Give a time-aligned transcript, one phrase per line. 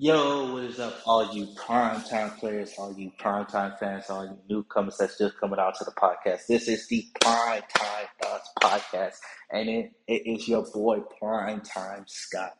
[0.00, 4.96] Yo, what is up, all you primetime players, all you primetime fans, all you newcomers
[4.96, 6.46] that's just coming out to the podcast?
[6.46, 9.16] This is the Prime Time Thoughts podcast,
[9.50, 12.56] and it, it is your boy Prime Time Scott,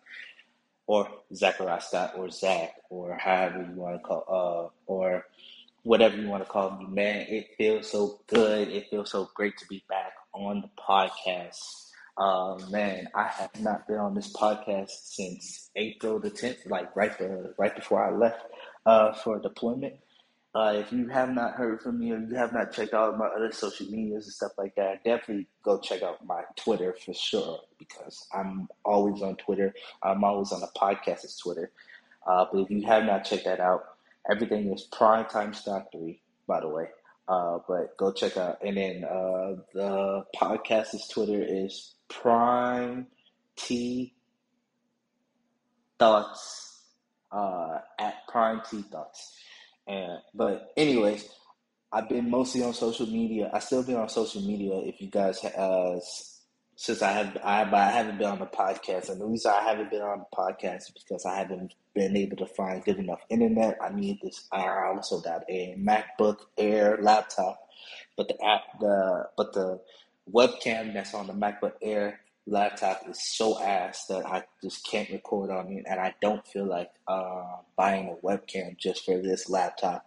[0.89, 5.25] or Zachariah Scott, or Zach, or however you want to call, uh, or
[5.85, 7.25] whatever you want to call me, man.
[7.29, 8.67] It feels so good.
[8.67, 11.88] It feels so great to be back on the podcast.
[12.19, 17.17] Uh, man, I have not been on this podcast since April the 10th, like right,
[17.17, 18.43] the, right before I left
[18.85, 19.95] uh, for deployment.
[20.53, 23.27] Uh, if you have not heard from me or you have not checked out my
[23.27, 27.61] other social medias and stuff like that, definitely go check out my Twitter for sure
[27.79, 29.73] because I'm always on Twitter.
[30.03, 31.71] I'm always on the podcast as Twitter.
[32.27, 33.85] Uh, but if you have not checked that out,
[34.29, 36.89] everything is Primetime Stock 3, by the way.
[37.29, 38.59] Uh, but go check out.
[38.65, 43.07] And then uh, the podcast's Twitter is Prime
[43.57, 44.15] T
[45.99, 46.83] Thoughts
[47.31, 49.37] uh, at Prime T Thoughts.
[49.87, 51.29] And but anyways,
[51.93, 53.51] I've been mostly on social media.
[53.53, 54.79] I still been on social media.
[54.79, 55.99] If you guys uh,
[56.81, 59.91] since I have I I haven't been on the podcast, and the reason I haven't
[59.91, 63.79] been on the podcast is because I haven't been able to find good enough internet.
[63.83, 64.47] I need this.
[64.53, 67.69] I also got a MacBook Air laptop,
[68.17, 69.81] but the app the but the
[70.33, 75.51] webcam that's on the MacBook Air laptop is so ass that I just can't record
[75.51, 80.07] on it, and I don't feel like uh, buying a webcam just for this laptop.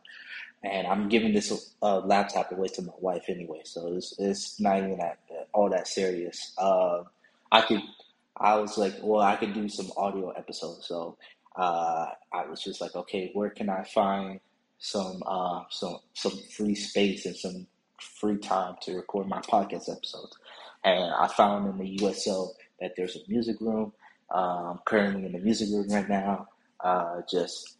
[0.64, 4.78] And I'm giving this uh, laptop away to my wife anyway, so it's, it's not
[4.78, 5.18] even that
[5.54, 6.54] all that serious.
[6.58, 7.04] Uh,
[7.52, 7.82] I could,
[8.38, 11.18] I was like, well, I could do some audio episodes, so
[11.56, 14.40] uh, I was just like, okay, where can I find
[14.82, 17.68] some uh, some some free space and some
[18.00, 20.38] free time to record my podcast episodes.
[20.84, 23.94] And I found in the USO that there's a music room.
[24.32, 26.48] Um, currently in the music room right now,
[26.80, 27.78] uh, just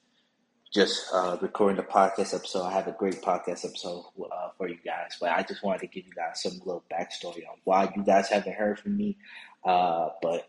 [0.72, 2.64] just uh, recording the podcast episode.
[2.64, 5.88] I have a great podcast episode uh, for you guys, but I just wanted to
[5.88, 9.18] give you guys some little backstory on why you guys haven't heard from me.
[9.66, 10.48] Uh, but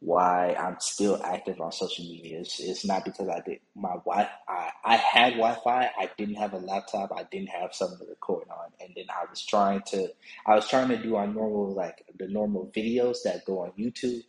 [0.00, 2.40] why I'm still active on social media.
[2.40, 5.90] It's, it's not because I did my Wi I, I had Wi Fi.
[5.96, 7.12] I didn't have a laptop.
[7.16, 10.08] I didn't have something to record on, and then I was trying to
[10.44, 14.22] I was trying to do our normal like the normal videos that go on YouTube.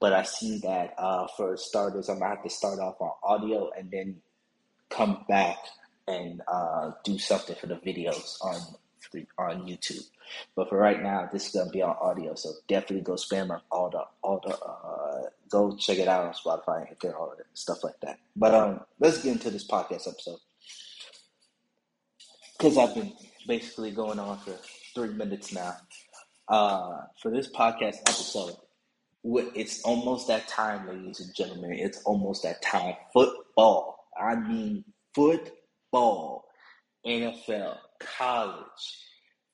[0.00, 3.70] But I see that uh, for starters, I'm gonna have to start off on audio
[3.76, 4.22] and then
[4.94, 5.58] come back
[6.06, 8.60] and uh, do something for the videos on
[9.38, 10.04] on YouTube.
[10.56, 13.60] But for right now, this is gonna be on audio, so definitely go spam on
[13.70, 17.38] all the all the uh, go check it out on Spotify and get all of
[17.52, 18.18] stuff like that.
[18.34, 20.38] But um, let's get into this podcast episode
[22.58, 23.12] because I've been
[23.46, 24.56] basically going on for
[24.94, 25.76] three minutes now.
[26.48, 28.56] Uh, for this podcast episode,
[29.54, 31.72] it's almost that time, ladies and gentlemen.
[31.72, 32.94] It's almost that time.
[33.12, 33.93] Football.
[34.20, 36.44] I mean football.
[37.06, 38.98] NFL, college,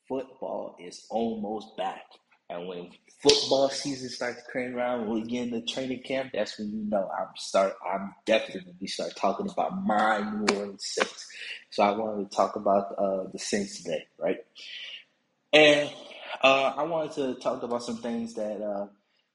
[0.08, 2.04] football is almost back.
[2.48, 2.90] And when
[3.22, 7.08] football season starts coming around, when we get into training camp, that's when you know
[7.16, 7.74] I'm start.
[7.88, 11.28] I'm definitely gonna be start talking about my New Orleans Saints.
[11.70, 14.38] So I wanted to talk about uh, the Saints today, right?
[15.52, 15.90] And
[16.42, 18.86] uh, I wanted to talk about some things that uh,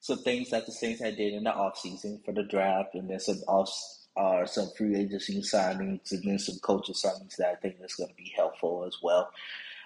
[0.05, 3.09] some things that the Saints had did in the off season for the draft, and
[3.09, 3.71] then some off
[4.15, 8.09] uh, some free agency signings, and then some coaching signings that I think is going
[8.09, 9.31] to be helpful as well.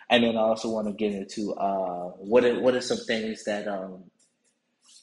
[0.09, 3.45] And then I also want to get into uh, what are, what are some things
[3.45, 4.03] that um,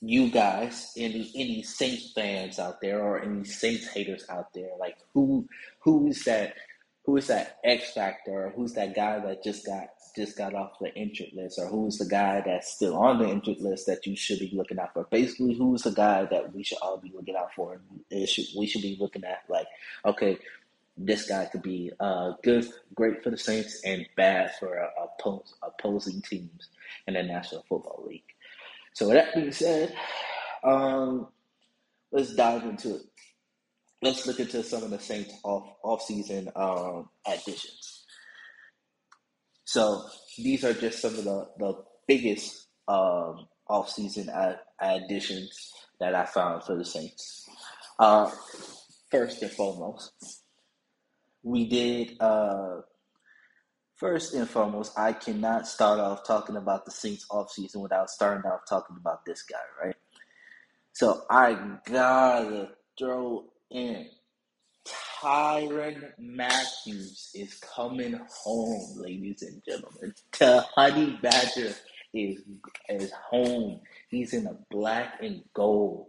[0.02, 4.98] you guys, any any Saints fans out there, or any Saints haters out there, like
[5.14, 5.48] who
[5.78, 6.56] who is that
[7.06, 10.78] who is that X factor, or who's that guy that just got just got off
[10.80, 14.16] the injured list, or who's the guy that's still on the injured list that you
[14.16, 15.04] should be looking out for?
[15.10, 17.80] Basically, who's the guy that we should all be looking out for?
[18.10, 19.66] It should, we should be looking at like,
[20.04, 20.38] okay,
[20.96, 26.22] this guy could be uh, good, great for the Saints, and bad for uh, opposing
[26.22, 26.68] teams
[27.06, 28.22] in the National Football League.
[28.94, 29.94] So, with that being said,
[30.64, 31.28] um,
[32.10, 33.02] let's dive into it.
[34.02, 37.95] Let's look into some of the Saints off off season um, additions.
[39.66, 40.04] So
[40.38, 41.74] these are just some of the the
[42.06, 47.48] biggest um, off season ad- additions that I found for the Saints.
[47.98, 48.30] Uh,
[49.10, 50.12] first and foremost,
[51.42, 52.82] we did uh,
[53.96, 58.60] first and foremost, I cannot start off talking about the Saints offseason without starting off
[58.68, 59.96] talking about this guy, right?
[60.92, 64.06] So I gotta throw in
[65.20, 70.14] Tyrann Matthews is coming home, ladies and gentlemen.
[70.38, 71.74] The Honey Badger
[72.14, 72.42] is
[72.88, 73.80] is home.
[74.10, 76.08] He's in a black and gold.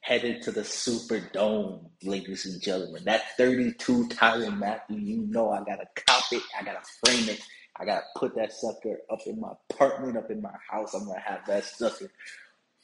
[0.00, 3.04] headed to the Superdome, ladies and gentlemen.
[3.04, 7.40] That 32 Tyrann Mathieu, you know I gotta cop it, I gotta frame it,
[7.76, 10.94] I gotta put that sucker up in my apartment, up in my house.
[10.94, 12.10] I'm gonna have that sucker.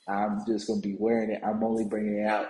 [0.07, 1.43] I'm just gonna be wearing it.
[1.45, 2.49] I'm only bringing it out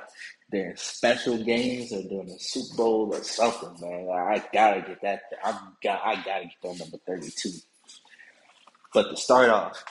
[0.50, 4.08] during special games or during the Super Bowl or something, man.
[4.10, 5.22] I gotta get that.
[5.42, 6.00] I got.
[6.04, 7.50] I gotta get that number 32.
[8.92, 9.82] But to start off,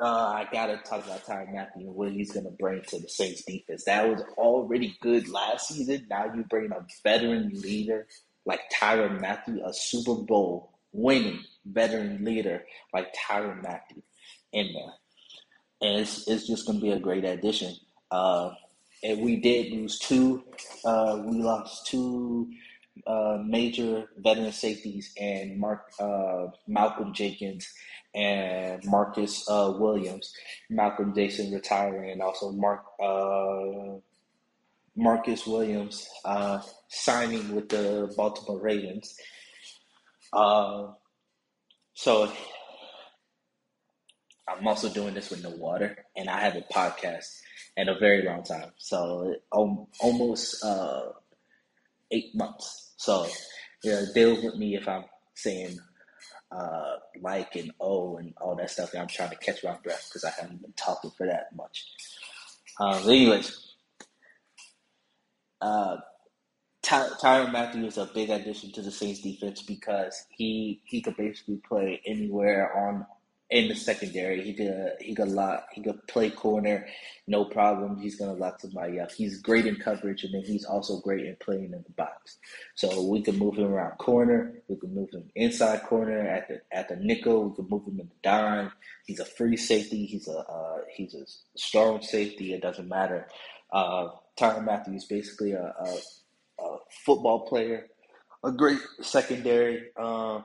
[0.00, 3.44] uh, I gotta talk about Tyrann Mathieu and what he's gonna bring to the Saints
[3.44, 3.84] defense.
[3.84, 6.06] That was already good last season.
[6.08, 8.06] Now you bring a veteran leader
[8.46, 14.02] like Tyrann Mathieu, a Super Bowl winning veteran leader like Tyrann Mathieu
[14.52, 14.92] in there,
[15.84, 17.74] and it's it's just gonna be a great addition.
[18.10, 18.50] Uh,
[19.02, 20.42] and we did lose two.
[20.84, 22.50] Uh, we lost two
[23.06, 27.68] uh, major veteran safeties and Mark uh, Malcolm Jenkins
[28.14, 30.32] and Marcus uh, Williams,
[30.70, 33.98] Malcolm Jason retiring, and also Mark uh,
[34.96, 39.18] Marcus Williams uh, signing with the Baltimore Ravens.
[41.96, 42.32] So
[44.48, 47.40] I'm also doing this with no water, and I haven't podcast
[47.76, 48.72] in a very long time.
[48.78, 51.10] So um, almost uh,
[52.10, 52.92] eight months.
[52.96, 53.26] So
[53.82, 55.04] yeah, deal with me if I'm
[55.34, 55.78] saying
[56.50, 58.90] uh, like and oh and all that stuff.
[58.98, 61.86] I'm trying to catch my breath because I haven't been talking for that much.
[62.80, 63.74] Um, anyways,
[65.60, 65.96] uh,
[66.82, 71.16] Ty- Tyrann Mathieu is a big addition to the Saints defense because he he could
[71.16, 73.06] basically play anywhere on
[73.54, 74.42] in the secondary.
[74.42, 76.86] He could he could lock he could play corner,
[77.28, 77.98] no problem.
[78.00, 79.12] He's gonna lock somebody up.
[79.12, 82.38] He's great in coverage, and then he's also great in playing in the box.
[82.74, 84.54] So we can move him around corner.
[84.68, 87.48] We can move him inside corner at the at the nickel.
[87.48, 88.72] We can move him in the dime.
[89.06, 90.04] He's a free safety.
[90.04, 91.24] He's a uh, he's a
[91.56, 92.54] strong safety.
[92.54, 93.28] It doesn't matter.
[93.72, 94.08] Uh,
[94.94, 97.86] is basically a, a, a football player,
[98.42, 100.40] a great secondary uh,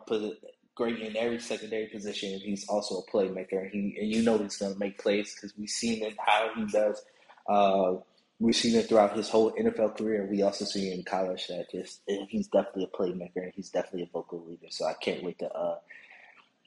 [0.79, 2.39] great in every secondary position.
[2.39, 3.69] He's also a playmaker.
[3.69, 6.65] He and you know he's going to make plays because we've seen it how he
[6.67, 7.03] does.
[7.49, 7.95] Uh,
[8.39, 10.25] we've seen it throughout his whole NFL career.
[10.31, 14.13] We also see in college that just he's definitely a playmaker and he's definitely a
[14.13, 14.67] vocal leader.
[14.69, 15.79] So I can't wait to uh,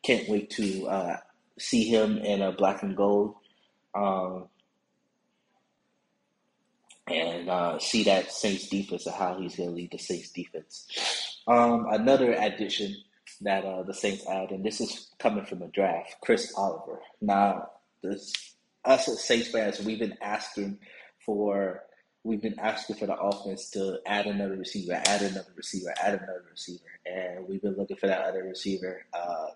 [0.02, 1.16] can't wait to uh,
[1.58, 3.36] see him in a black and gold.
[3.94, 4.48] Um,
[7.06, 10.86] and uh, see that Saints defense and how he's going to lead the Saints defense.
[11.48, 12.94] Um, another addition
[13.42, 16.92] that uh, the Saints add, and this is coming from the draft, Chris Olave.
[17.20, 17.70] Now,
[18.02, 18.32] this
[18.84, 20.78] us as Saints fans, we've been asking
[21.24, 21.82] for
[22.24, 26.44] we've been asking for the offense to add another receiver, add another receiver, add another
[26.50, 29.04] receiver, and we've been looking for that other receiver.
[29.12, 29.48] Uh,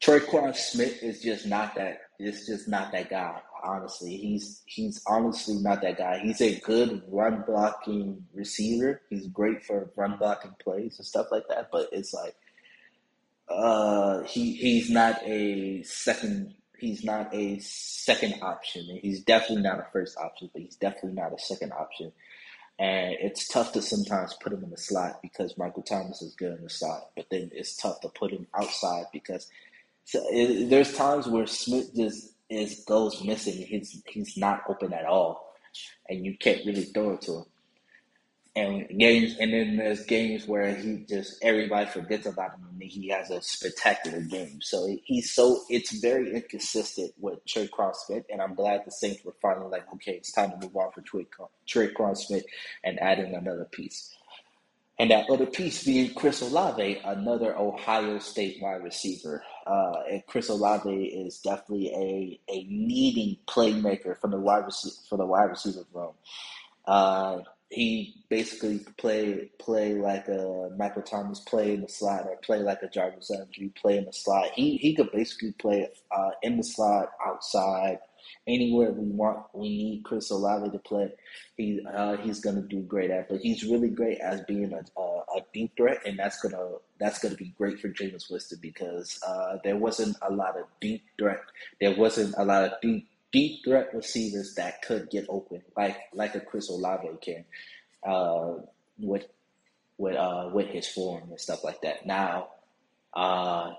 [0.00, 2.02] Tre'Quan Smith is just not that.
[2.18, 3.40] It's just not that guy.
[3.62, 6.18] Honestly, he's he's honestly not that guy.
[6.18, 9.00] He's a good run blocking receiver.
[9.08, 11.70] He's great for run blocking plays and stuff like that.
[11.72, 12.36] But it's like
[13.48, 16.54] uh, he he's not a second.
[16.78, 20.50] He's not a second option, he's definitely not a first option.
[20.52, 22.12] But he's definitely not a second option,
[22.78, 26.56] and it's tough to sometimes put him in the slot because Michael Thomas is good
[26.56, 27.10] in the slot.
[27.16, 29.50] But then it's tough to put him outside because
[30.04, 33.54] so it, there's times where Smith just is goes missing.
[33.66, 35.54] He's he's not open at all,
[36.08, 37.44] and you can't really throw it to him
[38.56, 43.08] and games, and then there's games where he just everybody forgets about him, and he
[43.08, 44.60] has a spectacular game.
[44.62, 49.34] So he's so it's very inconsistent with Tre'Quan Smith, and I'm glad the Saints were
[49.42, 52.44] finally like, okay, it's time to move on for Tre'Quan Smith
[52.84, 54.14] and add in another piece.
[54.96, 59.42] And that other piece being Chris Olave, another Ohio State wide receiver.
[59.66, 65.18] Uh, and Chris Olave is definitely a, a leading playmaker for the wide receiver for
[65.18, 66.12] the wide receiver room.
[66.86, 67.38] Uh,
[67.70, 72.82] he basically play play like a Michael Thomas play in the slot or play like
[72.82, 74.50] a Jarvis Landry play in the slot.
[74.54, 77.98] He he could basically play uh, in the slot, outside,
[78.46, 79.46] anywhere we want.
[79.52, 81.12] We need Chris Olave to play.
[81.56, 85.02] He uh, he's gonna do great at, but he's really great as being a, a,
[85.36, 89.58] a deep threat, and that's gonna that's gonna be great for Jameis Winston because uh,
[89.64, 91.40] there wasn't a lot of deep threat.
[91.80, 96.36] There wasn't a lot of deep deep threat receivers that could get open, like like
[96.36, 97.44] a Chris Olave can,
[98.06, 98.54] uh,
[98.98, 99.26] with
[99.98, 102.06] with uh, with his form and stuff like that.
[102.06, 102.50] Now,
[103.12, 103.72] uh,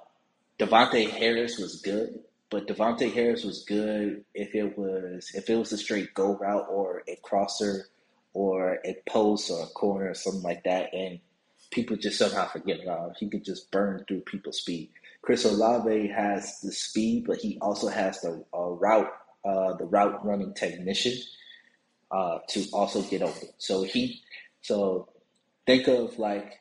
[0.60, 2.20] Harris was good,
[2.50, 6.68] but Davontae Harris was good if it was if it was a straight go route
[6.70, 7.88] or a crosser
[8.34, 11.20] or a post or a corner or something like that, and
[11.72, 13.16] people just somehow forget about him.
[13.20, 14.90] He could just burn through people's speed.
[15.22, 19.12] Chris Olave has the speed, but he also has the uh, route
[19.46, 21.14] uh, the route running technician.
[22.12, 23.50] uh, to also get open.
[23.58, 24.22] So he,
[24.62, 25.10] so
[25.66, 26.54] think of like,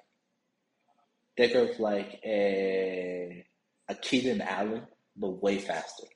[1.36, 3.46] think of like a
[3.88, 4.82] a Keenan Allen,
[5.16, 6.06] but way faster.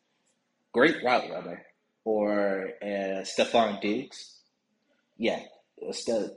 [0.72, 1.64] Great route runner,
[2.04, 4.40] or a Stefon Diggs.
[5.18, 5.40] Yeah,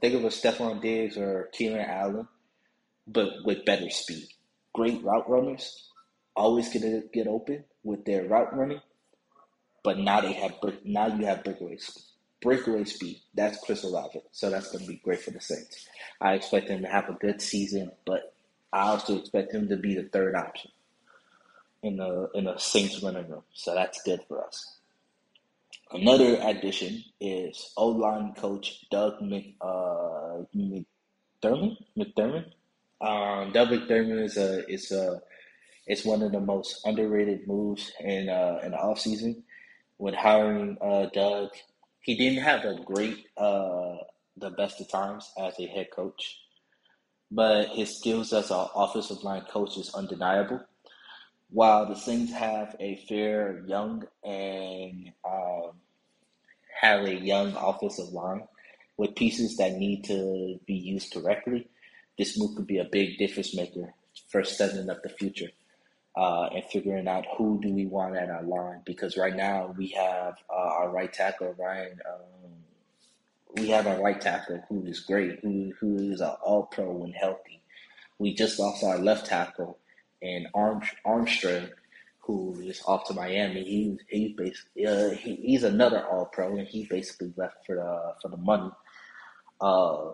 [0.01, 2.27] think of a Stefon Diggs or Keenan Allen,
[3.07, 4.27] but with better speed.
[4.73, 5.89] Great route runners,
[6.35, 8.81] always gonna get open with their route running,
[9.83, 11.77] but now they have now you have breakaway.
[12.41, 13.21] Breakaway speed.
[13.35, 14.19] That's Chris Olave.
[14.31, 15.88] So that's going to be great for the Saints.
[16.19, 18.33] I expect him to have a good season, but
[18.73, 20.71] I also expect him to be the third option
[21.83, 23.43] in the in the Saints running room.
[23.53, 24.77] So that's good for us.
[25.91, 31.77] Another addition is O line coach Doug Mc, uh, McDermott.
[31.97, 32.45] McDermott.
[33.01, 35.21] Um, Doug McDermott is a is a
[35.88, 39.43] it's one of the most underrated moves in uh, in the offseason.
[40.01, 41.51] When hiring uh, Doug,
[42.00, 43.98] he didn't have a great uh,
[44.36, 46.39] the best of times as a head coach,
[47.29, 50.60] but his skills as an offensive line coach is undeniable.
[51.51, 55.74] While the Saints have a fair young and um,
[56.81, 58.48] have a young offensive line
[58.98, 61.70] with pieces that need to be used correctly,
[62.17, 63.93] this move could be a big difference maker
[64.29, 65.51] for setting up the future
[66.15, 68.82] uh, and figuring out who do we want at our line.
[68.86, 72.00] Because right now we have uh, our right tackle Ryan.
[72.08, 72.51] Um,
[73.56, 77.12] we have our right tackle who is great, who who is an All Pro when
[77.12, 77.62] healthy.
[78.20, 79.77] We just lost our left tackle
[80.22, 81.70] and Arm, Armstrong,
[82.20, 83.63] who is off to Miami.
[83.63, 88.13] He he's basically uh, he, he's another All Pro, and he basically left for the
[88.22, 88.72] for the money.
[89.60, 90.12] Uh,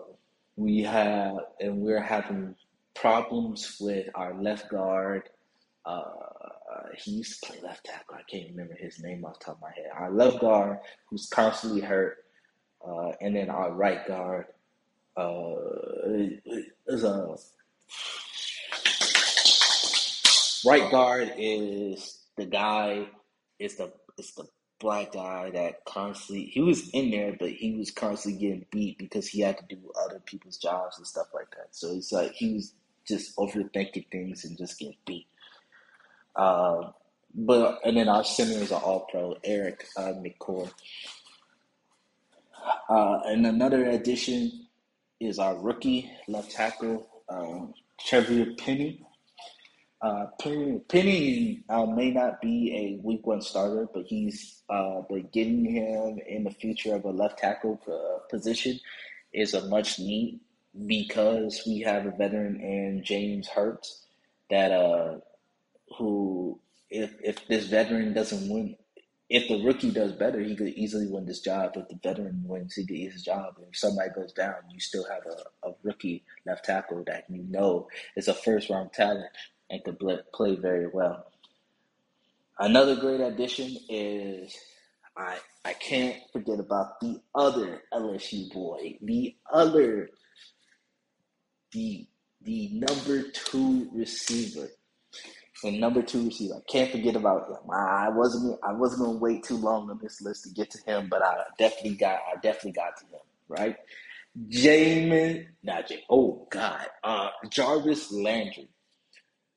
[0.56, 2.54] we have and we're having
[2.94, 5.28] problems with our left guard
[5.88, 8.16] uh, he used to play left tackle.
[8.16, 9.86] I can't remember his name off the top of my head.
[9.94, 12.24] Our left guard, who's constantly hurt,
[12.86, 14.46] uh, and then our right guard
[15.16, 15.54] uh,
[16.86, 17.36] is a
[20.66, 23.06] right guard is the guy.
[23.58, 24.46] Is the it's the
[24.78, 29.26] black guy that constantly he was in there, but he was constantly getting beat because
[29.26, 31.68] he had to do other people's jobs and stuff like that.
[31.72, 32.74] So it's like he was
[33.06, 35.26] just overthinking things and just getting beat.
[36.38, 36.92] Uh,
[37.34, 40.70] but and then our center is an All Pro, Erik uh, McCoy.
[42.88, 44.66] Uh, and another addition
[45.20, 49.04] is our rookie left tackle, um, Trevor Penning.
[50.00, 55.32] Uh, Penny, Penny uh, may not be a week one starter, but he's uh, but
[55.32, 58.78] getting him in the future of a left tackle uh, position
[59.32, 60.40] is a much need
[60.86, 64.06] because we have a veteran in James Hurst
[64.50, 65.18] that uh
[65.96, 68.76] who, if if this veteran doesn't win,
[69.28, 71.72] if the rookie does better, he could easily win this job.
[71.76, 73.56] If the veteran wins, he gets his job.
[73.68, 77.88] If somebody goes down, you still have a, a rookie left tackle that you know
[78.16, 79.30] is a first round talent
[79.70, 79.98] and could
[80.32, 81.26] play very well.
[82.58, 84.56] Another great addition is
[85.16, 90.10] I I can't forget about the other LSU boy, the other
[91.72, 92.08] the
[92.40, 94.68] the number two receiver
[95.64, 96.54] and number two receiver.
[96.56, 97.70] I can't forget about him.
[97.72, 101.08] I wasn't I wasn't gonna wait too long on this list to get to him,
[101.08, 103.76] but I definitely got I definitely got to him, right?
[104.48, 106.04] Jamin, not Jay.
[106.08, 108.68] Oh God, uh, Jarvis Landry.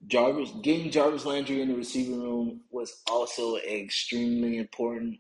[0.08, 5.20] Jarvis getting Jarvis Landry in the receiving room was also extremely important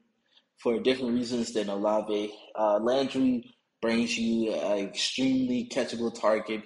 [0.57, 2.33] for different reasons than Olave.
[2.55, 3.43] Uh, Landry
[3.81, 6.63] brings you an extremely catchable target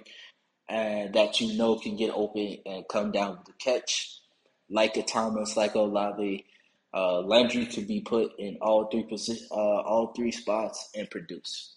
[0.68, 4.20] and that you know can get open and come down with the catch.
[4.68, 6.44] Like a Thomas, like a Olave,
[6.92, 11.76] uh, Landry could be put in all three position, uh, all three spots and produce.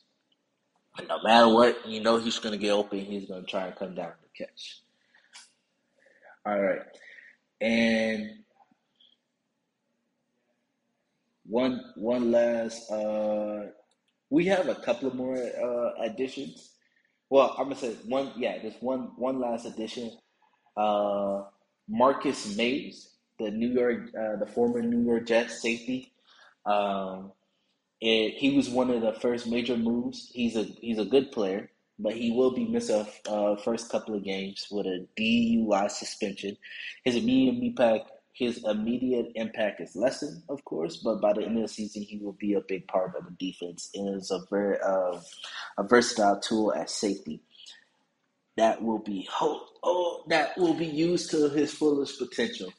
[0.98, 3.00] And no matter what, you know he's going to get open.
[3.00, 4.81] He's going to try and come down with the catch.
[6.46, 6.81] All right,
[7.62, 8.39] and
[11.46, 12.89] one one last.
[12.89, 13.67] Uh,
[14.31, 16.72] we have a couple of more uh, additions
[17.30, 18.32] well, I'm gonna say one.
[18.38, 19.12] Yeah, just one.
[19.18, 20.12] One last addition.
[20.78, 21.44] Uh,
[21.88, 23.10] Marcus Mays,
[23.40, 26.14] the New York, uh, the former New York Jets safety.
[26.66, 27.32] Um,
[28.02, 30.30] it, he was one of the first major moves.
[30.34, 34.16] He's a he's a good player, but he will be missing a uh, first couple
[34.16, 36.58] of games with a DUI suspension.
[37.04, 41.63] His immediate impact his immediate impact is lessened, of course, but by the end of
[41.63, 44.79] the season, he will be a big part of the defense and is a very
[44.79, 45.19] uh,
[45.77, 47.41] a versatile tool at safety
[48.55, 52.72] that will be oh, oh that will be used to his fullest potential.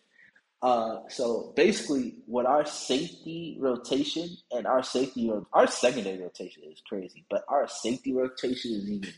[0.63, 7.27] Uh, so basically, what our safety rotation and our safety our secondary rotation is crazy,
[7.29, 9.13] but our safety rotation is even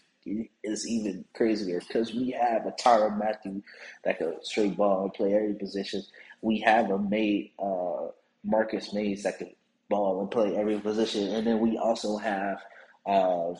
[0.62, 3.62] is even crazier because we have a Tyrann Mathieu
[4.04, 6.02] that can straight ball and play every position.
[6.42, 8.08] We have a made uh,
[8.44, 9.50] Marcus Mays that can
[9.90, 12.58] ball and play every position, and then we also have
[13.06, 13.54] uh,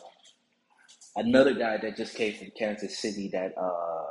[1.15, 4.05] another guy that just came from Kansas City that uh,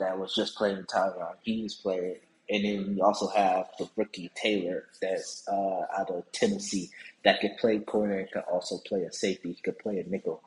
[0.00, 1.36] that was just playing Tyrann.
[1.42, 2.16] He was playing
[2.50, 6.90] and then we also have the rookie Taylor that's uh, out of Tennessee
[7.24, 9.50] that could play corner and could also play a safety.
[9.50, 10.42] He could play a nickel.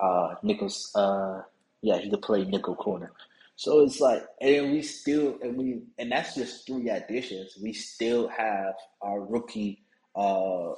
[0.00, 1.42] Uh, nickels, uh,
[1.82, 3.12] yeah, he could play nickel corner.
[3.56, 7.56] So it's like, and we still, and we, and that's just three additions.
[7.60, 9.82] We still have our rookie,
[10.14, 10.72] uh,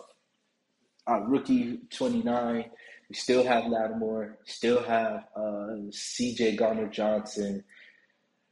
[1.06, 2.66] our rookie twenty nine.
[3.08, 4.38] We still have Lattimore.
[4.44, 6.56] Still have uh, C.J.
[6.56, 7.64] Gardner Johnson.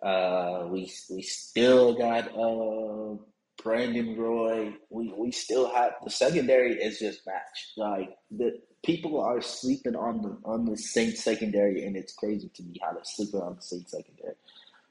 [0.02, 3.16] Uh, we we still got uh,
[3.62, 4.74] Brandon Roy.
[4.90, 7.72] We we still have the secondary is just matched.
[7.76, 12.62] Like the people are sleeping on the on the Saints secondary, and it's crazy to
[12.62, 14.36] me how they're sleeping on the Saints secondary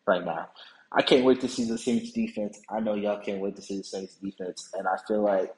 [0.05, 0.49] right now.
[0.91, 2.59] I can't wait to see the Saints defense.
[2.69, 5.55] I know y'all can't wait to see the Saints defense, and I feel like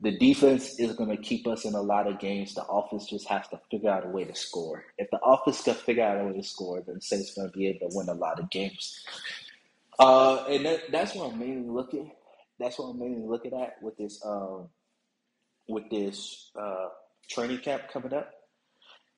[0.00, 2.54] the defense is going to keep us in a lot of games.
[2.54, 4.84] The offense just has to figure out a way to score.
[4.96, 7.66] If the offense can figure out a way to score, then Saints going to be
[7.68, 9.04] able to win a lot of games.
[9.98, 12.12] Uh, and that, that's what I'm mainly looking.
[12.58, 14.68] That's what I'm mainly looking at with this um,
[15.68, 16.88] with this uh,
[17.28, 18.32] training camp coming up.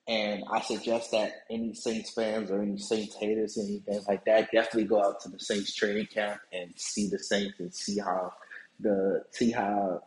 [0.07, 4.85] And I suggest that any Saints fans or any Saints haters, anything like that, definitely
[4.85, 8.33] go out to the Saints training camp and see the Saints and see how
[8.79, 10.01] the see how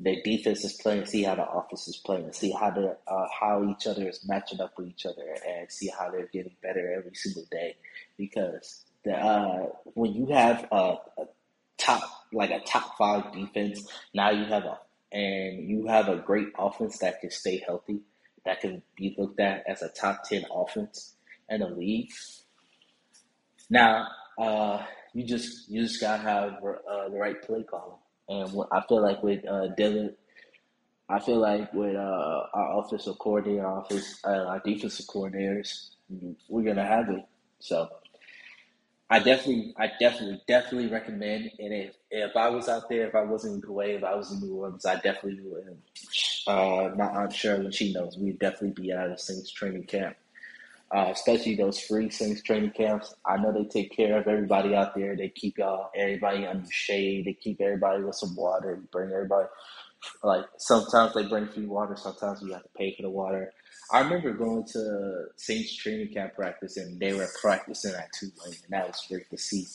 [0.00, 3.64] their defense is playing, see how the offense is playing, see how they uh, how
[3.70, 7.14] each other is matching up with each other, and see how they're getting better every
[7.14, 7.76] single day.
[8.18, 11.26] Because the uh, when you have a, a
[11.78, 14.78] top like a top five defense, now you have a
[15.12, 18.00] and you have a great offense that can stay healthy,
[18.44, 21.14] that can be looked at as a top ten offense
[21.48, 22.10] in the league.
[23.70, 27.98] Now, uh, you just you just gotta have uh, the right play calling.
[28.28, 30.14] And I feel like with uh, Dylan,
[31.08, 35.90] I feel like with uh, our offensive coordinator, office, uh, our defensive coordinators,
[36.48, 37.24] we're gonna have it.
[37.60, 37.88] So
[39.10, 41.50] I definitely, I definitely, definitely recommend.
[41.58, 44.32] And if if I was out there, if I wasn't in Kuwait, if I was
[44.32, 45.78] in New Orleans, I definitely would.
[46.46, 50.16] Uh, my aunt Shirley, she knows we'd definitely be at a Saints training camp
[50.94, 53.14] uh, especially those free Saints training camps.
[53.24, 55.16] I know they take care of everybody out there.
[55.16, 57.26] They keep y'all everybody under shade.
[57.26, 58.80] They keep everybody with some water.
[58.92, 59.48] Bring everybody
[60.22, 61.96] like sometimes they bring free water.
[61.96, 63.52] Sometimes you have to pay for the water.
[63.90, 68.70] I remember going to Saints training camp practice and they were practicing at Tulane, and
[68.70, 69.66] that was great to see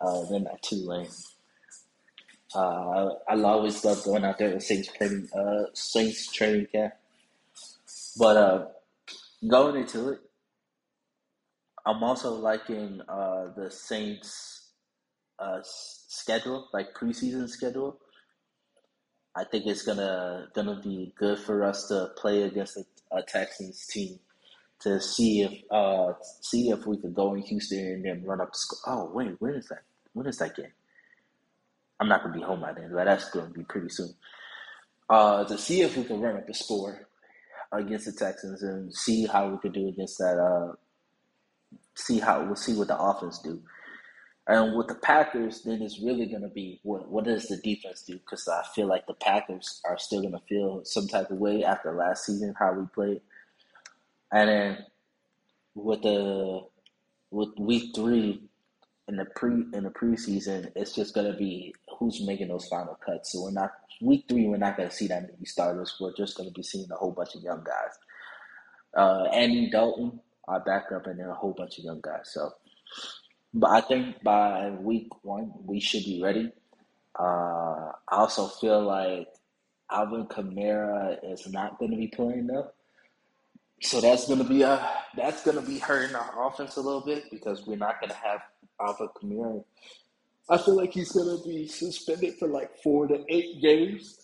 [0.00, 1.08] uh, them at Tulane.
[2.54, 6.94] Uh, I, I always love going out there to Saints training uh, Saints training camp,
[8.18, 8.66] but uh,
[9.46, 10.20] going into it,
[11.86, 14.68] I'm also liking uh, the Saints'
[15.38, 17.98] uh, schedule, like preseason schedule.
[19.36, 22.84] I think it's gonna gonna be good for us to play against a,
[23.16, 24.18] a Texans team
[24.80, 28.52] to see if uh, see if we could go in Houston and then run up
[28.52, 28.94] the score.
[28.94, 29.82] Oh wait, when is that?
[30.12, 30.72] When is that game?
[32.00, 34.14] I'm not gonna be home by then, but that's gonna be pretty soon.
[35.08, 37.06] Uh, to see if we can run up the score
[37.72, 40.72] against the Texans and see how we could do against that uh,
[41.94, 43.62] see how we'll see what the offense do.
[44.46, 48.02] And with the Packers, then it's really going to be what what does the defense
[48.02, 48.14] do?
[48.14, 51.62] Because I feel like the Packers are still going to feel some type of way
[51.62, 53.20] after last season how we played.
[54.32, 54.78] And then
[55.74, 56.62] with the
[57.30, 58.42] with week three
[59.08, 62.98] in the pre in the preseason, it's just going to be who's making those final
[63.04, 63.32] cuts.
[63.32, 64.46] So we're not week three.
[64.46, 65.94] We're not going to see that many starters.
[66.00, 67.98] We're just going to be seeing a whole bunch of young guys.
[68.96, 70.18] Uh, Andy Dalton
[70.50, 72.30] our backup, and then a whole bunch of young guys.
[72.32, 72.52] So,
[73.54, 76.52] but I think by week one we should be ready.
[77.18, 79.28] Uh, I also feel like
[79.90, 82.70] Alvin Kamara is not going to be playing though.
[83.82, 87.66] So that's gonna be a that's gonna be hurting our offense a little bit because
[87.66, 88.40] we're not gonna have
[88.78, 89.64] Alvin Kamara.
[90.50, 94.18] I feel like he's gonna be suspended for like four to eight games.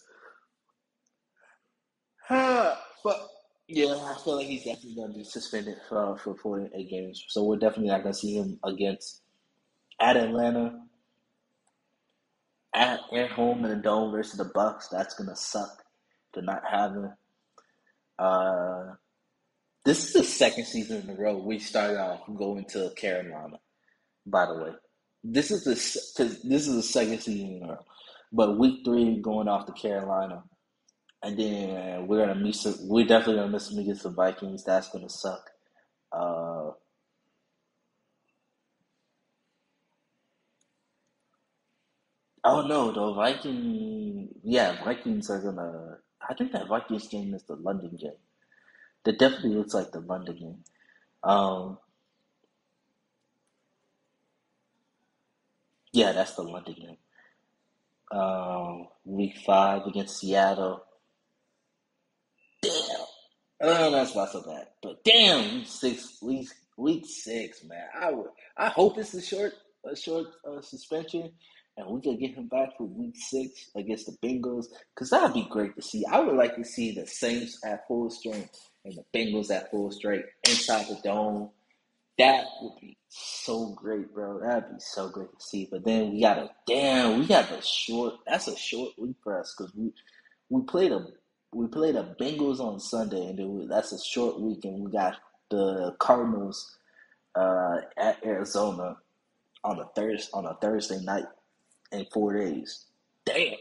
[2.29, 3.31] but
[3.68, 7.24] yeah, I feel like he's definitely going to be suspended for for 48 games.
[7.29, 9.22] So we're definitely not going to see him against
[10.00, 10.81] at Atlanta,
[12.74, 14.90] at at home in the dome versus the Bucs.
[14.90, 15.83] That's going to suck
[16.35, 17.12] to not have him.
[18.18, 18.94] Uh,
[19.85, 23.59] this is the second season in a row we started off going to Carolina.
[24.26, 24.70] By the way,
[25.24, 27.85] this is the because this is the second season in a row,
[28.33, 30.42] but week three going off to Carolina,
[31.22, 32.66] and then we're gonna miss.
[32.83, 34.64] We're definitely gonna miss them against the Vikings.
[34.64, 35.50] That's gonna suck.
[36.12, 36.70] Uh,
[42.44, 44.29] oh no, the Viking.
[44.42, 45.98] Yeah, Vikings are gonna.
[46.29, 48.12] I think that Vikings game is the London game.
[49.05, 50.64] That definitely looks like the London game.
[51.24, 51.79] Um,
[55.92, 56.98] yeah, that's the London game.
[58.18, 60.86] Um, week five against Seattle.
[63.61, 64.69] Oh, that's not so bad.
[64.83, 67.87] But damn, six, week week six, man.
[67.99, 69.55] I would, I hope it's a short,
[69.90, 71.33] a short uh, suspension,
[71.77, 75.47] and we can get him back for week six against the Bengals, because that'd be
[75.51, 76.05] great to see.
[76.11, 79.90] I would like to see the Saints at full strength and the Bengals at full
[79.90, 81.51] strength inside the dome.
[82.19, 84.40] That would be so great, bro.
[84.40, 85.69] That'd be so great to see.
[85.71, 88.14] But then we got a damn, we got a short.
[88.27, 89.92] That's a short week for us because we
[90.49, 91.07] we played a
[91.57, 95.16] we played the Bengals on Sunday, and we, that's a short week, and we got
[95.51, 96.79] the Cardinals
[97.35, 98.99] uh, at Arizona
[99.64, 101.25] on a Thursday on a Thursday night
[101.92, 102.85] in four days.
[103.25, 103.55] Damn.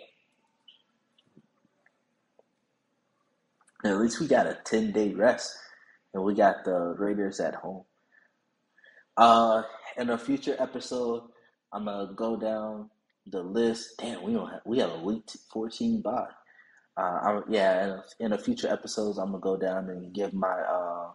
[3.86, 5.56] At least we got a ten day rest,
[6.14, 7.86] and we got the Raiders at home.
[9.16, 9.64] Uh,
[9.96, 11.24] in a future episode,
[11.72, 12.90] I'm gonna go down
[13.26, 13.94] the list.
[14.00, 16.26] Damn, we don't have we have a week fourteen by.
[16.98, 21.10] Uh, I, yeah, in a future episodes, I'm gonna go down and give my uh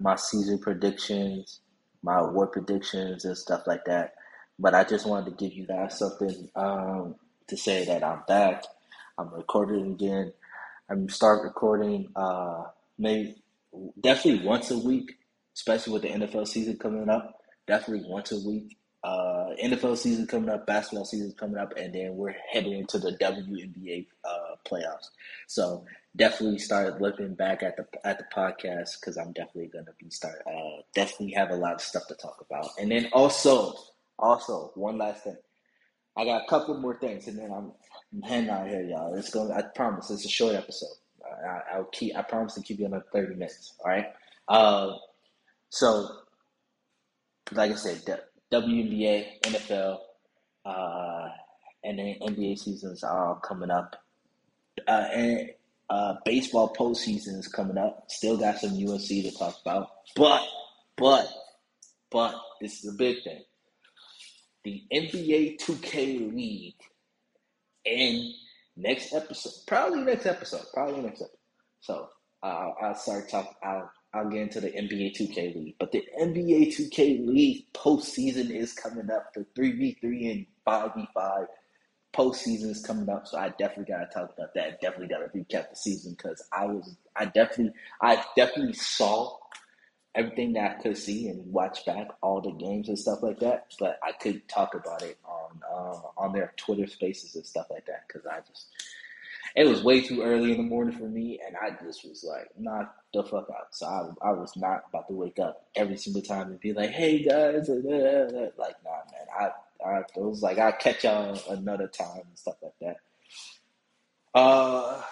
[0.00, 1.60] my season predictions,
[2.02, 4.14] my award predictions, and stuff like that.
[4.58, 7.14] But I just wanted to give you guys something um
[7.48, 8.64] to say that I'm back.
[9.18, 10.32] I'm recording again.
[10.90, 12.64] I'm start recording uh
[12.98, 13.36] maybe
[14.00, 15.18] definitely once a week,
[15.54, 17.40] especially with the NFL season coming up.
[17.66, 18.76] Definitely once a week.
[19.04, 23.12] Uh, NFL season coming up, basketball season coming up, and then we're heading into the
[23.12, 25.10] WNBA uh, playoffs.
[25.46, 25.84] So
[26.16, 30.42] definitely start looking back at the at the podcast because I'm definitely gonna be start
[30.46, 32.70] uh, definitely have a lot of stuff to talk about.
[32.78, 33.74] And then also
[34.18, 35.36] also one last thing,
[36.16, 37.72] I got a couple more things, and then I'm,
[38.24, 39.14] I'm out here, y'all.
[39.14, 39.52] It's going.
[39.52, 40.88] I promise it's a short episode.
[41.72, 42.16] I, will keep.
[42.16, 43.74] I promise to keep you under thirty minutes.
[43.84, 44.06] All right.
[44.48, 44.92] Uh,
[45.68, 46.08] so
[47.52, 48.02] like I said,
[48.52, 49.98] WNBA, NFL,
[50.64, 51.28] uh,
[51.84, 53.96] and then NBA seasons are all coming up.
[54.86, 55.50] Uh, and
[55.88, 58.04] uh, baseball postseason is coming up.
[58.08, 59.88] Still got some UNC to talk about.
[60.14, 60.46] But,
[60.96, 61.28] but,
[62.10, 63.42] but, this is a big thing.
[64.64, 66.74] The NBA 2K League
[67.84, 68.32] in
[68.76, 71.38] next episode, probably next episode, probably next episode.
[71.80, 72.08] So
[72.42, 73.52] uh, I'll start talking.
[73.62, 75.76] I'll I'll get into the NBA 2K League.
[75.78, 79.34] But the NBA 2K League postseason is coming up.
[79.34, 81.46] The 3v3 and 5v5
[82.16, 83.26] postseason is coming up.
[83.26, 84.80] So I definitely gotta talk about that.
[84.80, 89.36] Definitely gotta recap the season because I was I definitely I definitely saw
[90.14, 93.66] everything that I could see and watch back all the games and stuff like that.
[93.78, 97.86] But I could talk about it on uh, on their Twitter spaces and stuff like
[97.86, 98.68] that because I just
[99.54, 102.48] it was way too early in the morning for me, and I just was like,
[102.58, 103.74] knock the fuck out.
[103.74, 106.90] So I, I was not about to wake up every single time and be like,
[106.90, 109.26] hey guys, like nah, man.
[109.38, 109.50] I,
[109.84, 112.96] I it was like I'll catch y'all another time and stuff like that.
[114.38, 115.02] Uh,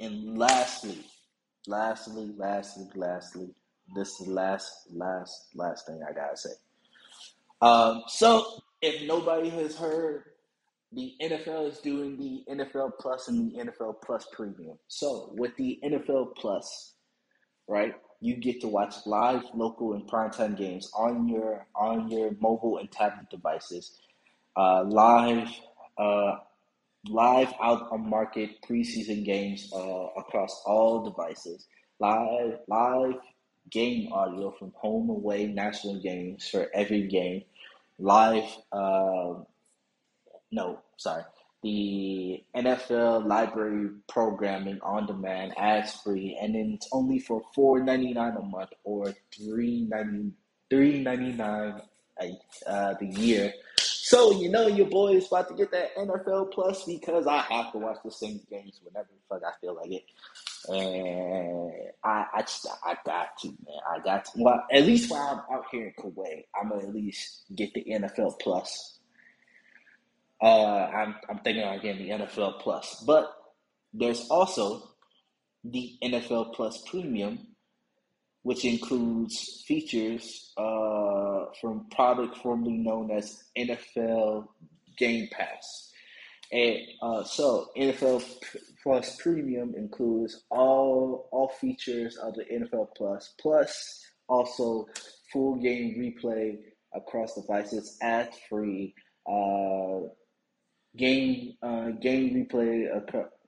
[0.00, 0.98] and lastly,
[1.66, 3.54] lastly, lastly, lastly,
[3.94, 6.50] this is the last, last, last thing I gotta say.
[7.60, 10.24] Um, so if nobody has heard
[10.92, 14.78] the NFL is doing the NFL Plus and the NFL Plus Premium.
[14.88, 16.94] So with the NFL Plus,
[17.68, 22.78] right, you get to watch live, local, and primetime games on your on your mobile
[22.78, 24.00] and tablet devices.
[24.56, 25.46] Uh, live,
[25.98, 26.36] uh,
[27.06, 31.66] live out on market preseason games uh, across all devices.
[32.00, 33.20] Live, live
[33.70, 37.42] game audio from home away national games for every game.
[37.98, 38.48] Live.
[38.72, 39.34] Uh,
[40.50, 41.24] no, sorry,
[41.64, 48.12] the NFL library programming on demand, ads free, and then it's only for four ninety
[48.12, 50.30] nine a month or three ninety
[50.68, 51.80] three ninety nine
[52.66, 53.54] uh, the year.
[53.78, 57.72] So you know your boy is about to get that NFL Plus because I have
[57.72, 60.04] to watch the same games whenever the fuck I feel like it,
[60.68, 61.72] and
[62.04, 63.80] I I just I got to man.
[63.90, 64.30] I got to.
[64.36, 67.84] Well at least while I'm out here in Kuwait I'm gonna at least get the
[67.84, 68.93] NFL Plus
[70.42, 73.32] uh, I'm, I'm thinking about getting the NFL Plus, but
[73.92, 74.82] there's also
[75.64, 77.38] the NFL Plus Premium,
[78.42, 84.46] which includes features uh, from product formerly known as NFL
[84.98, 85.92] Game Pass.
[86.52, 88.22] And uh, so NFL
[88.82, 94.86] Plus Premium includes all all features of the NFL Plus, plus also
[95.32, 96.58] full game replay
[96.94, 98.94] across devices, ad free,
[99.26, 100.00] uh,
[100.96, 102.88] game uh, game replay.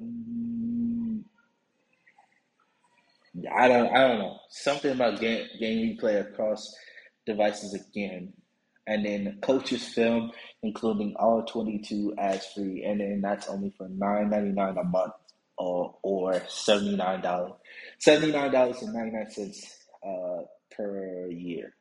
[0.03, 1.23] Mm,
[3.55, 6.75] I don't I don't know something about game game replay across
[7.27, 8.33] devices again
[8.87, 10.31] and then coaches film,
[10.63, 15.13] including all 22 ads free, and then that's only for $9.99 a month
[15.59, 17.55] or or $79,
[18.05, 19.65] $79.99
[20.07, 21.75] uh, per year.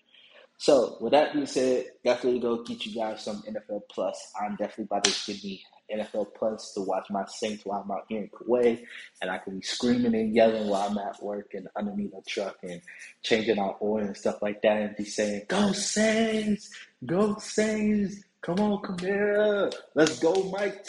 [0.58, 4.32] So with that being said, definitely go get you guys some NFL Plus.
[4.42, 8.06] I'm definitely about to give me NFL Plus to watch my Saints while I'm out
[8.08, 8.84] here in Kuwait,
[9.22, 12.56] and I can be screaming and yelling while I'm at work and underneath a truck
[12.64, 12.82] and
[13.22, 16.70] changing out oil and stuff like that, and be saying, "Go Saints!
[17.06, 18.24] Go Saints!
[18.42, 19.72] Come on, Kamara!
[19.94, 20.88] Let's go, Mike!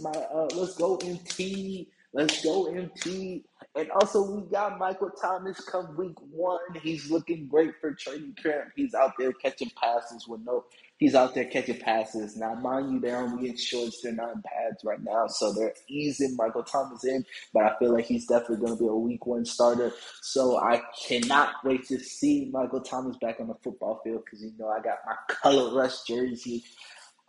[0.00, 1.88] My, my uh, let's go MT!
[2.12, 3.44] Let's go MT!"
[3.74, 6.60] And also, we got Michael Thomas come week one.
[6.82, 8.70] He's looking great for training camp.
[8.74, 10.64] He's out there catching passes with no
[10.98, 12.36] he's out there catching passes.
[12.36, 15.74] Now, mind you, they're only in shorts, they're not in pads right now, so they're
[15.88, 19.26] easing Michael Thomas in, but I feel like he's definitely going to be a week
[19.26, 19.92] one starter.
[20.22, 24.52] So I cannot wait to see Michael Thomas back on the football field because, you
[24.58, 26.64] know, I got my color rush jersey.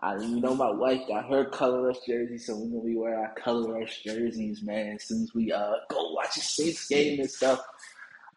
[0.02, 3.20] I, you know, my wife got her color rush jersey, so we're gonna be wearing
[3.20, 4.96] our color rush jerseys, man.
[4.96, 7.62] As soon as we uh go watch a Saints game and stuff,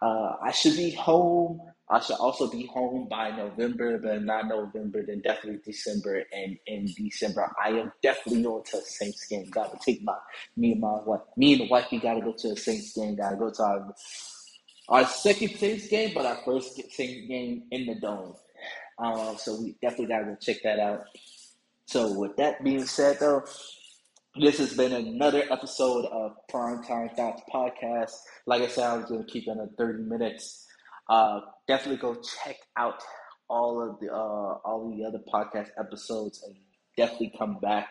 [0.00, 1.60] uh, I should be home
[1.92, 6.24] I should also be home by November, but not November, then definitely December.
[6.32, 9.50] And in December, I am definitely going to a Saints game.
[9.50, 10.16] Got to take my
[10.56, 11.88] me and my wife, me and the wife.
[11.92, 13.16] We got to go to a Saints game.
[13.16, 13.94] Got to go to our
[14.88, 18.36] our second Saints game, but our first Saints game in the dome.
[18.98, 21.04] Uh, so we definitely got to go check that out.
[21.92, 23.44] So with that being said, though,
[24.40, 28.12] this has been another episode of Prime Time Thoughts podcast.
[28.46, 30.66] Like I said, I was going to keep it under thirty minutes.
[31.10, 33.02] Uh, definitely go check out
[33.50, 36.56] all of the uh, all the other podcast episodes, and
[36.96, 37.90] definitely come back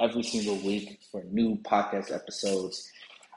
[0.00, 2.90] every single week for new podcast episodes.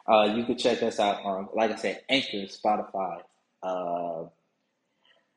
[0.07, 3.17] Uh, you can check us out on, like I said, Anchor, Spotify,
[3.63, 4.29] uh,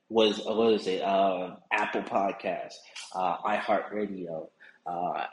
[0.08, 1.02] was what is it?
[1.02, 2.74] Uh, Apple Podcast,
[3.16, 4.50] uh, iHeartRadio,
[4.88, 5.26] uh,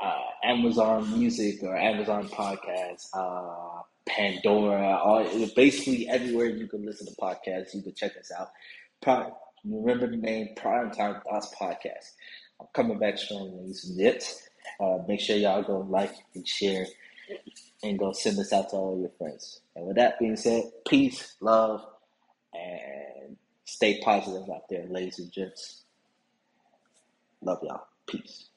[0.00, 5.24] uh, Amazon Music or Amazon Podcast, uh, Pandora, all
[5.56, 8.50] basically everywhere you can listen to podcasts, you can check us out.
[9.00, 12.12] Pro, remember the name Prime Time Thoughts Podcast.
[12.60, 14.48] I'm coming back strong, ladies and gents.
[14.80, 16.86] Uh, make sure y'all go like and share
[17.82, 19.60] and go send this out to all your friends.
[19.76, 21.84] And with that being said, peace, love,
[22.52, 25.82] and stay positive out there, ladies and gents.
[27.42, 27.86] Love y'all.
[28.06, 28.48] Peace.